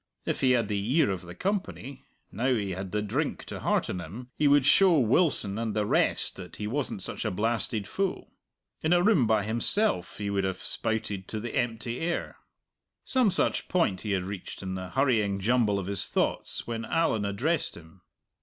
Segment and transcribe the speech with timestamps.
[0.25, 2.01] If he had the ear of the company,
[2.31, 6.37] now he had the drink to hearten him, he would show Wilson and the rest
[6.37, 8.31] that he wasn't such a blasted fool!
[8.81, 12.37] In a room by himself he would have spouted to the empty air.
[13.05, 17.23] Some such point he had reached in the hurrying jumble of his thoughts when Allan
[17.23, 18.01] addressed him.